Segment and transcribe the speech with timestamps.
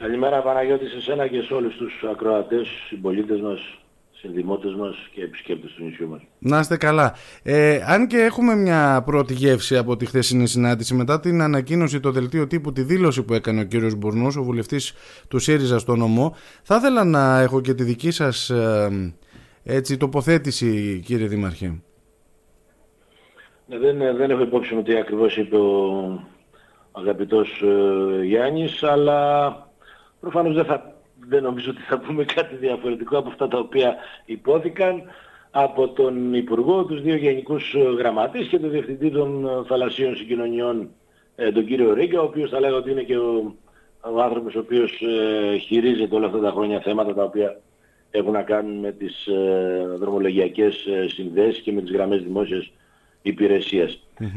[0.00, 3.78] Καλημέρα Παναγιώτης σε σένα και σε όλους τους ακροατές, συμπολίτες μας,
[4.12, 6.20] συνδημότες μας και επισκέπτες του νησιού μας.
[6.38, 7.14] Να είστε καλά.
[7.42, 12.10] Ε, αν και έχουμε μια πρώτη γεύση από τη χθεσινή συνάντηση μετά την ανακοίνωση το
[12.10, 14.94] δελτίο τύπου, τη δήλωση που έκανε ο κύριος Μπουρνούς, ο βουλευτής
[15.28, 19.14] του ΣΥΡΙΖΑ στο νομό, θα ήθελα να έχω και τη δική σας ε,
[19.64, 21.82] έτσι, τοποθέτηση κύριε Δήμαρχε.
[23.66, 26.20] Ναι, δεν, δεν έχω υπόψη μου τι ακριβώς είπε ο
[26.92, 29.66] αγαπητός ε, Γιάννης, αλλά
[30.20, 30.94] προφανώς δεν, θα,
[31.28, 35.02] δεν νομίζω ότι θα πούμε κάτι διαφορετικό από αυτά τα οποία υπόθηκαν
[35.50, 40.88] από τον Υπουργό, τους δύο Γενικούς Γραμματείς και τον Διευθυντή των Θαλασσίων Συγκοινωνιών,
[41.36, 43.54] ε, τον κύριο Ρίγκα, ο οποίος θα λέγω ότι είναι και ο,
[44.00, 47.60] ο άνθρωπος ο οποίος ε, χειρίζεται όλα αυτά τα χρόνια θέματα τα οποία
[48.10, 52.72] έχουν να κάνουν με τις ε, δρομολογιακές ε, συνδέσεις και με τις γραμμές δημόσιας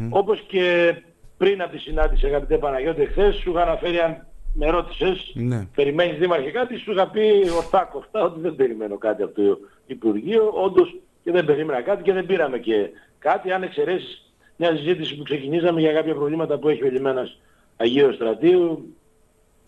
[0.09, 0.95] Όπως και
[1.37, 5.67] πριν από τη συνάντηση αγαπητέ Παναγιώτη χθες σου είχα αναφέρει αν με ρώτησες, ναι.
[5.75, 7.21] περιμένεις δήμαρχε κάτι, σου είχα πει
[7.55, 12.13] ορθά κοφτά ότι δεν περιμένω κάτι από το Υπουργείο, όντως και δεν περίμενα κάτι και
[12.13, 16.83] δεν πήραμε και κάτι, αν εξαιρέσεις μια συζήτηση που ξεκινήσαμε για κάποια προβλήματα που έχει
[16.83, 17.39] ο λιμένας
[17.77, 18.95] Αγίου Στρατείου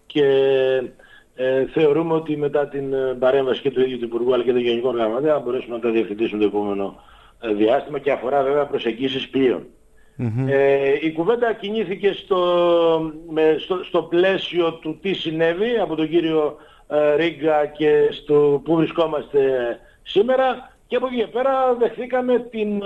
[0.06, 0.26] και
[1.36, 4.62] ε, θεωρούμε ότι μετά την ε, παρέμβαση και του ίδιου του Υπουργού αλλά και των
[4.62, 7.04] Γενικών Γραμματέα θα μπορέσουμε να τα διευθυντήσουμε το επόμενο
[7.42, 9.66] ε, διάστημα και αφορά βέβαια προσεγγίσεις πλοίων.
[10.48, 12.42] Ε, η κουβέντα κινήθηκε στο,
[13.30, 16.56] με, στο, στο, πλαίσιο του τι συνέβη από τον κύριο
[16.88, 19.40] ε, Ρίγκα και στο που βρισκόμαστε
[20.04, 20.72] σήμερα.
[20.88, 22.82] Και από εκεί και πέρα δεχθήκαμε την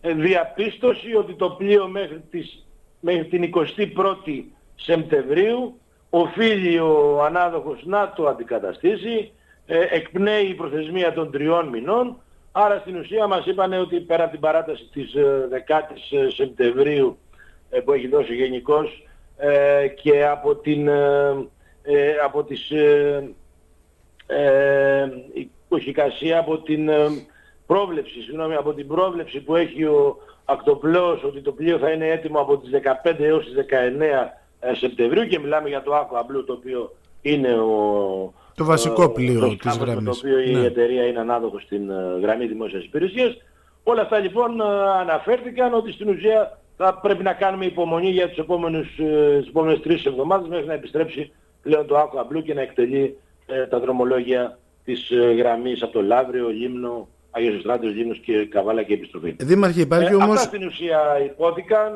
[0.00, 2.66] ε, διαπίστωση ότι το πλοίο μέχρι, τις,
[3.00, 4.42] μέχρι την 21η
[4.74, 9.32] Σεπτεμβρίου οφείλει ο ανάδοχος να το αντικαταστήσει,
[9.66, 12.16] ε, εκπνέει η προθεσμία των τριών μηνών
[12.52, 15.14] Άρα στην ουσία μας είπαν ότι πέρα από την παράταση της
[15.66, 17.18] 10ης ε, ε, Σεπτεμβρίου
[17.70, 19.06] ε, που έχει δώσει γενικώς
[20.02, 20.90] και από, την,
[22.24, 22.72] από τις
[25.32, 26.90] υποχικασία, από την
[27.66, 32.40] πρόβλεψη, συγγνώμη, από την πρόβλεψη που έχει ο ακτοπλός ότι το πλοίο θα είναι έτοιμο
[32.40, 32.70] από τις
[33.04, 38.32] 15 έως τις 19 Σεπτεμβρίου και μιλάμε για το Aqua Blue το οποίο είναι ο,
[38.54, 40.04] το βασικό πλοίο το της γραμμής.
[40.04, 40.66] το οποίο η ναι.
[40.66, 43.36] εταιρεία είναι ανάδοχο στην ε, γραμμή δημόσιας υπηρεσίας.
[43.82, 44.64] Όλα αυτά λοιπόν ε,
[45.00, 49.80] αναφέρθηκαν ότι στην ουσία θα πρέπει να κάνουμε υπομονή για τους επόμενους, ε, τις επόμενες
[49.80, 51.32] τρεις εβδομάδες μέχρι να επιστρέψει
[51.62, 53.16] πλέον το Aqua Blue και να εκτελεί
[53.70, 59.36] τα δρομολόγια της γραμμής από το Λαύριο, Λίμνο, Αγίος Στράτιος, Λίμνος και Καβάλα και επιστροφή.
[59.38, 60.36] Δήμαρχε υπάρχει όμως...
[60.36, 61.92] Αυτά στην ουσία υπόθηκαν,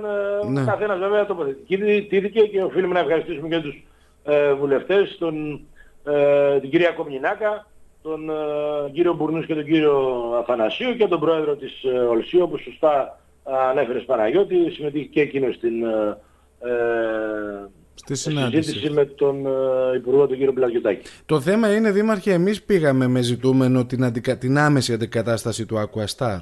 [0.51, 0.65] ναι.
[0.65, 3.85] καθένας βέβαια τοποθετήθηκε και οφείλουμε να ευχαριστήσουμε και τους
[4.25, 5.61] ε, βουλευτές, τον
[6.07, 7.67] ε, την κυρία Κομνινάκα,
[8.03, 9.97] τον ε, κύριο Μπουρνούς και τον κύριο
[10.41, 13.21] Αθανασίου και τον πρόεδρο της ε, Ολσίου, όπως σωστά
[13.71, 16.17] ανέφερες Παναγιώτη, συμμετείχε και εκείνος στην ε,
[17.95, 19.47] Στη συζήτηση με τον
[19.97, 21.09] Υπουργό τον κύριο Πλαγιωτάκη.
[21.27, 24.39] Το θέμα είναι, Δήμαρχε, εμείς πήγαμε με ζητούμενο την, αντικα...
[24.39, 26.39] την άμεση αντικατάσταση του Aquastar.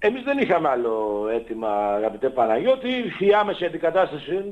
[0.00, 2.88] Εμείς δεν είχαμε άλλο αίτημα αγαπητέ Παναγιώτη.
[3.18, 4.44] Η άμεση αντικατάσταση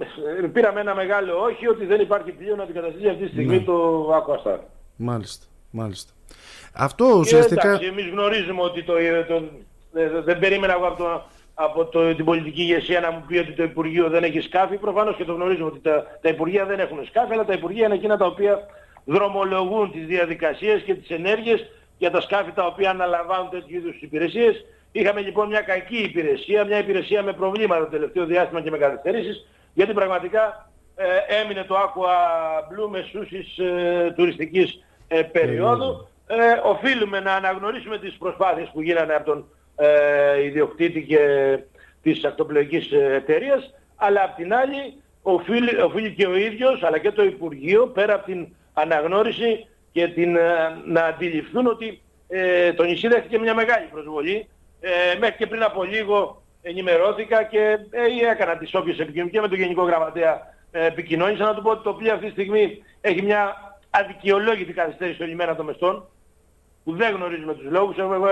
[0.52, 3.64] πήραμε ένα μεγάλο όχι ότι δεν υπάρχει πλοίο να αντικαταστήσει αυτή τη στιγμή ναι.
[3.64, 4.58] το Aquastar.
[4.96, 6.12] Μάλιστα, μάλιστα.
[6.74, 7.60] Αυτό ουσιαστικά...
[7.60, 8.94] Και, εντάξει, εμείς γνωρίζουμε ότι το,
[9.28, 9.42] το,
[10.24, 11.22] δεν περίμενα εγώ από, το,
[11.54, 14.76] από το, την πολιτική ηγεσία να μου πει ότι το Υπουργείο δεν έχει σκάφη.
[14.76, 17.94] Προφανώς και το γνωρίζουμε ότι τα, τα Υπουργεία δεν έχουν σκάφη, αλλά τα Υπουργεία είναι
[17.94, 18.66] εκείνα τα οποία
[19.04, 24.64] δρομολογούν τις διαδικασίες και τις ενέργειες για τα σκάφη τα οποία αναλαμβάνουν τέτοιου είδους υπηρεσίες
[24.98, 29.46] Είχαμε λοιπόν μια κακή υπηρεσία, μια υπηρεσία με προβλήματα το τελευταίο διάστημα και με καθυστερήσεις,
[29.74, 32.12] γιατί πραγματικά ε, έμεινε το Aqua
[32.68, 36.08] Blue με σούσεις ε, τουριστικής ε, περίοδου.
[36.26, 36.34] Ε,
[36.64, 41.20] οφείλουμε να αναγνωρίσουμε τις προσπάθειες που γίνανε από τον ε, ιδιοκτήτη και
[42.02, 47.24] της ακτοπλοϊκής εταιρείας, αλλά απ' την άλλη οφείλει, οφείλει και ο ίδιος, αλλά και το
[47.24, 50.38] Υπουργείο, πέρα από την αναγνώριση και την,
[50.86, 54.48] να αντιληφθούν ότι ε, το νησί δέχτηκε μια μεγάλη προσβολή
[54.88, 59.48] ε, μέχρι και πριν από λίγο ενημερώθηκα και ε, έκανα τις όποιες επικοινωνίες και με
[59.48, 63.22] τον Γενικό Γραμματέα ε, επικοινώνησα να του πω ότι το πλοίο αυτή τη στιγμή έχει
[63.22, 63.56] μια
[63.91, 66.08] αδικαιολόγητη καθυστέρηση στο λιμένα των Μεστών
[66.84, 67.99] που δεν γνωρίζουμε τους λόγους.
[67.99, 68.28] Εγώ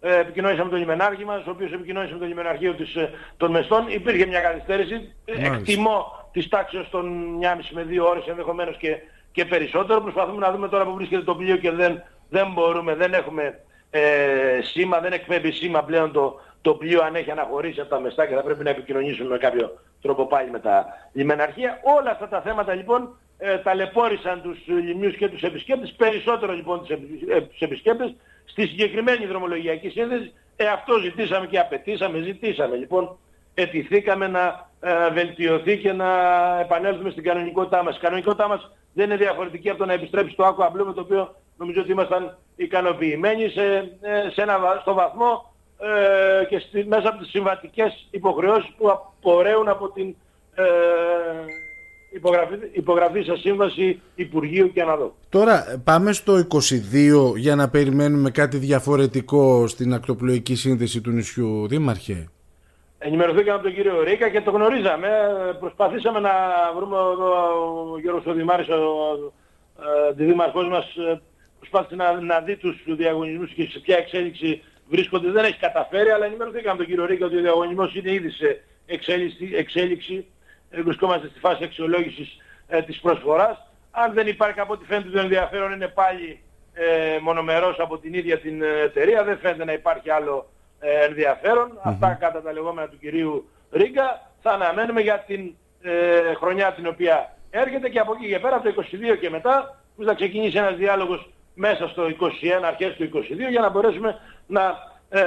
[0.00, 3.50] ε, επικοινώνησα με τον λιμενάρχη μας, ο οποίος επικοινώνησε με το λιμεναρχείο της, ε, των
[3.50, 3.84] Μεστών.
[3.88, 5.14] Υπήρχε μια καθυστέρηση.
[5.28, 5.54] Μάλιστα.
[5.54, 8.96] Εκτιμώ της τάξης των 1,5 με 2 ώρες ενδεχομένως και,
[9.32, 10.00] και περισσότερο.
[10.00, 14.60] Προσπαθούμε να δούμε τώρα που βρίσκεται το πλοίο και δεν, δεν μπορούμε, δεν έχουμε ε,
[14.62, 18.34] σήμα, δεν εκπέμπει σήμα πλέον το, το πλοίο αν έχει αναχωρήσει από τα μεστά και
[18.34, 21.80] θα πρέπει να επικοινωνήσουμε με κάποιο τρόπο πάλι με τα λιμεναρχεία.
[21.98, 26.90] Όλα αυτά τα θέματα λοιπόν ε, ταλαιπώρησαν τους λιμιούς και τους επισκέπτες, περισσότερο λοιπόν τους,
[27.28, 28.14] ε, τους επισκέπτες,
[28.44, 30.32] στη συγκεκριμένη δρομολογιακή σύνδεση.
[30.56, 33.18] Ε, αυτό ζητήσαμε και απαιτήσαμε, ζητήσαμε λοιπόν,
[33.54, 36.10] ετηθήκαμε να ε, βελτιωθεί και να
[36.60, 37.96] επανέλθουμε στην κανονικότητά μας.
[37.96, 41.00] Η κανονικότητά μας δεν είναι διαφορετική από το να επιστρέψει στο Άκου Αμπλού με το
[41.00, 43.62] οποίο νομίζω ότι ήμασταν ικανοποιημένοι σε,
[44.00, 49.68] ε, σε ένα, στο βαθμό ε, και στη, μέσα από τις συμβατικές υποχρεώσεις που απορρέουν
[49.68, 50.14] από την
[50.54, 50.64] ε,
[52.10, 55.14] υπογραφή, υπογραφή σε σύμβαση Υπουργείου και Αναδό.
[55.28, 56.46] Τώρα πάμε στο
[57.32, 62.28] 22 για να περιμένουμε κάτι διαφορετικό στην ακτοπλοϊκή σύνδεση του νησιού, Δήμαρχε.
[62.98, 65.08] Ενημερωθήκαμε από τον κύριο Ρίκα και το γνωρίζαμε.
[65.60, 66.30] Προσπαθήσαμε να
[66.76, 69.32] βρούμε εδώ ο Γιώργος ο Δημάρης, ο, ο,
[70.14, 71.20] δήμαρχός μας, ε,
[71.58, 75.30] προσπάθησε να, να δει τους διαγωνισμούς και σε ποια εξέλιξη βρίσκονται.
[75.30, 78.64] Δεν έχει καταφέρει, αλλά ενημερωθήκαμε από τον κύριο Ρίκα ότι ο διαγωνισμός είναι ήδη σε
[78.86, 79.50] εξέλιξη.
[79.54, 80.26] εξέλιξη.
[80.70, 82.36] Ε, βρισκόμαστε στη φάση αξιολόγησης
[82.68, 83.66] ε, της προσφοράς.
[83.90, 86.40] Αν δεν υπάρχει από ό,τι φαίνεται το ενδιαφέρον είναι πάλι
[86.72, 89.24] ε, μονομερός από την ίδια την εταιρεία.
[89.24, 90.50] Δεν φαίνεται να υπάρχει άλλο
[90.80, 94.30] ε, ενδιαφερον Αυτά κατά τα λεγόμενα του κυρίου Ρίγκα.
[94.42, 98.72] Θα αναμένουμε για την ε, χρονιά την οποία έρχεται και από εκεί και πέρα, από
[98.72, 98.84] το
[99.14, 102.08] 22 και μετά, που θα ξεκινήσει ένας διάλογος μέσα στο 21,
[102.64, 104.76] αρχές του 22, για να μπορέσουμε να
[105.08, 105.22] ε,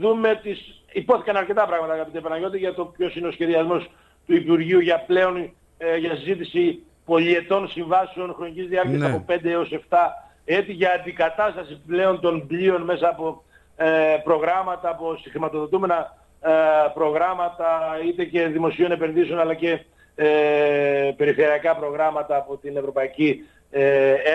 [0.00, 0.82] δούμε τις...
[0.92, 3.90] Υπόθηκαν αρκετά πράγματα, αγαπητέ Παναγιώτη, για το ποιος είναι ο σχεδιασμός
[4.26, 9.06] του Υπουργείου για πλέον ε, για συζήτηση πολιετών συμβάσεων χρονικής διάρκειας ναι.
[9.06, 9.96] από 5 έως 7
[10.44, 13.42] έτη για αντικατάσταση πλέον των πλοίων μέσα από
[13.76, 16.50] ε, προγράμματα, από συγχρηματοδοτούμενα ε,
[16.94, 17.68] προγράμματα
[18.08, 19.80] είτε και δημοσίων επενδύσεων αλλά και
[20.14, 23.44] ε, περιφερειακά προγράμματα από την Ευρωπαϊκή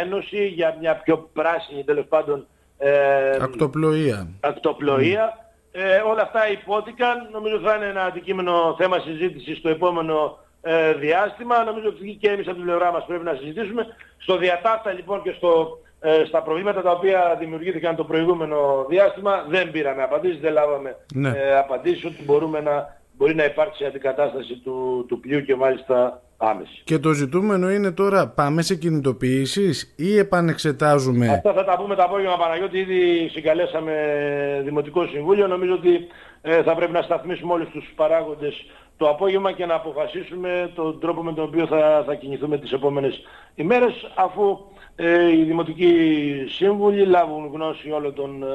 [0.01, 2.47] Ένωση για μια πιο πράσινη τέλος πάντων
[3.41, 4.27] ακτοπλοεία.
[4.39, 5.38] ακτοπλοεία.
[6.07, 7.30] όλα αυτά υπόθηκαν.
[7.31, 10.38] Νομίζω θα είναι ένα αντικείμενο θέμα συζήτησης στο επόμενο
[11.00, 11.63] διάστημα.
[11.63, 13.88] Νομίζω ότι και εμείς από την πλευρά μας πρέπει να συζητήσουμε.
[14.18, 19.71] Στο διατάφτα λοιπόν και στο ε, στα προβλήματα τα οποία δημιουργήθηκαν το προηγούμενο διάστημα δεν
[19.71, 21.29] πήραμε απαντήσεις, δεν λάβαμε ναι.
[21.29, 26.81] ε, απαντήσεις ότι μπορούμε να, μπορεί να υπάρξει αντικατάσταση του, του πλοίου και μάλιστα άμεση.
[26.83, 32.03] Και το ζητούμενο είναι τώρα πάμε σε κινητοποιήσεις ή επανεξετάζουμε; Αυτά θα τα πούμε το
[32.03, 33.94] απόγευμα Παναγιώτη, ήδη συγκαλέσαμε
[34.63, 36.07] Δημοτικό Συμβούλιο, νομίζω ότι
[36.41, 38.65] ε, θα πρέπει να σταθμίσουμε όλους τους παράγοντες
[38.97, 43.21] το απόγευμα και να αποφασίσουμε τον τρόπο με τον οποίο θα, θα κινηθούμε τις επόμενες
[43.56, 44.59] ημέρες αφού
[44.95, 45.94] ε, οι δημοτικοί
[46.50, 48.47] σύμβουλοι λάβουν γνώση όλων των ε,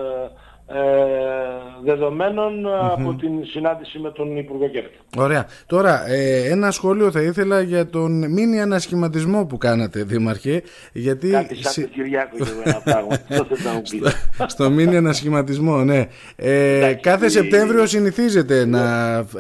[0.69, 1.38] ε
[1.82, 4.99] δεδομένων από την συνάντηση με τον Υπουργό Κέρτη.
[5.17, 5.47] Ωραία.
[5.67, 10.62] Τώρα, ε, ένα σχόλιο θα ήθελα για τον μίνι ανασχηματισμό που κάνατε, Δήμαρχε.
[10.93, 11.31] Γιατί...
[11.31, 13.15] Κάτι σαν τον Κυριάκο και ένα πράγμα.
[13.47, 16.06] στο, στο μίνι ανασχηματισμό, ναι.
[16.37, 18.82] Ε, κάθε Σεπτέμβριο συνηθίζετε να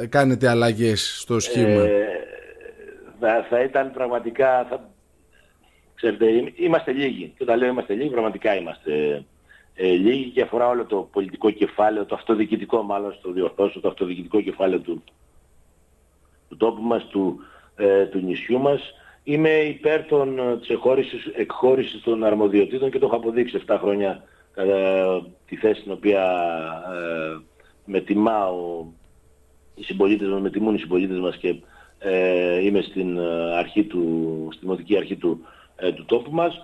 [0.08, 1.82] κάνετε αλλαγές στο σχήμα.
[1.82, 2.06] Ε,
[3.20, 4.66] θα, θα ήταν πραγματικά...
[4.70, 4.88] Θα
[5.94, 6.26] Ξέρετε,
[6.56, 7.32] είμαστε λίγοι.
[7.36, 9.24] Και όταν λέω είμαστε λίγοι, πραγματικά είμαστε
[9.80, 14.40] ε, λίγοι και αφορά όλο το πολιτικό κεφάλαιο, το αυτοδιοικητικό μάλλον, στο διορθώσω, το αυτοδιοικητικό
[14.40, 15.02] κεφάλαιο του,
[16.48, 17.40] του τόπου μας, του,
[17.76, 18.92] ε, του νησιού μας.
[19.22, 20.68] Είμαι υπέρ των, ε, της
[21.36, 24.22] εκχώρησης, των αρμοδιοτήτων και το έχω αποδείξει 7 χρόνια
[24.52, 26.22] κατά τη θέση την οποία
[26.94, 27.40] ε,
[27.84, 28.84] με τιμάω
[29.74, 31.54] οι συμπολίτες μας, με τιμούν οι συμπολίτες μας και
[31.98, 35.40] ε, είμαι στην ε, αρχή του, στη δημοτική αρχή του,
[35.76, 36.60] ε, του τόπου μας.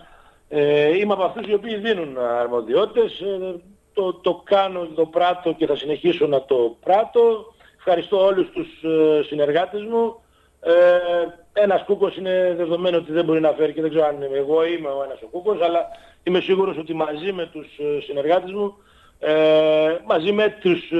[0.57, 3.21] Ε, είμαι από αυτούς οι οποίοι δίνουν αρμοδιότητες.
[3.21, 3.61] Ε,
[3.93, 7.55] το, το κάνω, το πράττω και θα συνεχίσω να το πράττω.
[7.77, 10.15] Ευχαριστώ όλους τους ε, συνεργάτες μου.
[10.61, 10.73] Ε,
[11.53, 14.65] ένας κούκος είναι δεδομένο ότι δεν μπορεί να φέρει και δεν ξέρω αν είμαι εγώ
[14.65, 15.89] είμαι ο ένας ο κούκος, αλλά
[16.23, 17.67] είμαι σίγουρος ότι μαζί με τους
[18.07, 18.77] συνεργάτες μου,
[19.19, 20.91] ε, μαζί με, τους,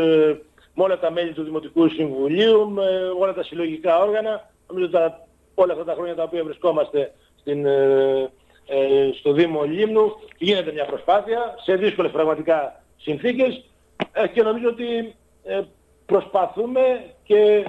[0.75, 2.87] με όλα τα μέλη του Δημοτικού Συμβουλίου, με
[3.19, 7.13] όλα τα συλλογικά όργανα, νομίζω τα, όλα αυτά τα χρόνια τα οποία βρισκόμαστε
[7.45, 8.29] στην, ε, ε,
[9.19, 13.65] στο Δήμο Λίμνου γίνεται μια προσπάθεια σε δύσκολες πραγματικά συνθήκες
[14.13, 15.15] ε, και νομίζω ότι
[16.07, 16.81] προσπαθούμε
[17.23, 17.65] και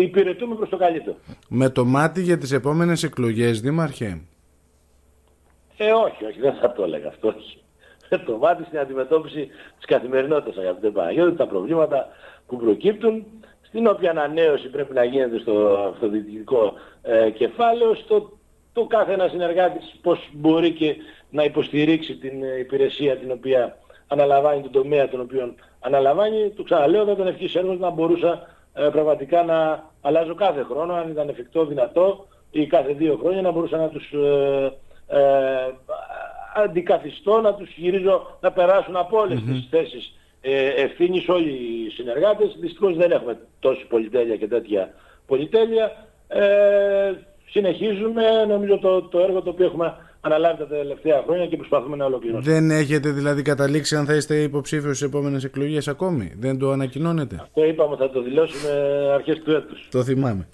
[0.00, 1.16] υπηρετούμε προς το καλύτερο.
[1.48, 4.20] Με το μάτι για τις επόμενες εκλογές, Δήμαρχε;
[5.76, 7.34] Ε, όχι, όχι, δεν θα το έλεγα αυτό.
[8.10, 12.08] Με το μάτι στην αντιμετώπιση της καθημερινότητας, αγαπητέ Παναγιώτη, τα προβλήματα
[12.46, 13.26] που προκύπτουν,
[13.62, 15.52] στην οποία ανανέωση πρέπει να γίνεται στο
[15.92, 18.35] αυτοδιοικητικό ε, κεφάλαιο, στο
[18.76, 20.96] το κάθε ένας συνεργάτης πώς μπορεί και
[21.30, 26.50] να υποστηρίξει την ε, υπηρεσία την οποία αναλαμβάνει, τον τομέα τον οποίο αναλαμβάνει.
[26.50, 31.10] Του ξαναλέω δεν ήταν ευχής έργος να μπορούσα ε, πραγματικά να αλλάζω κάθε χρόνο, αν
[31.10, 34.72] ήταν εφικτό, δυνατό ή κάθε δύο χρόνια να μπορούσα να τους ε,
[35.06, 35.20] ε,
[36.54, 39.52] αντικαθιστώ, να τους γυρίζω να περάσουν από όλες mm-hmm.
[39.52, 42.56] τις θέσεις ε, ευθύνης όλοι οι συνεργάτες.
[42.60, 44.94] Δυστυχώς δεν έχουμε τόση πολυτέλεια και τέτοια
[45.26, 45.92] πολυτέλεια.
[47.46, 51.96] Ε, συνεχίζουμε νομίζω το, το έργο το οποίο έχουμε αναλάβει τα τελευταία χρόνια και προσπαθούμε
[51.96, 52.52] να ολοκληρώσουμε.
[52.54, 57.36] Δεν έχετε δηλαδή καταλήξει αν θα είστε υποψήφιος στις επόμενες εκλογές ακόμη; Δεν το ανακοινώνετε;
[57.40, 58.70] Αυτό είπαμε θα το δηλώσουμε
[59.14, 59.88] αρχές του έτους.
[59.90, 60.48] Το θυμάμαι.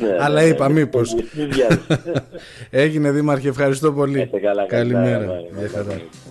[0.00, 1.14] Ναι, Αλλά ναι, είπα ναι, μήπως.
[2.70, 4.30] Έγινε Δήμαρχε, ευχαριστώ πολύ.
[4.66, 4.66] Καλημέρα.
[4.66, 5.42] Καλημέρα.